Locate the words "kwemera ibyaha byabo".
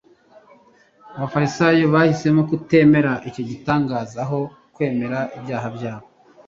4.73-6.07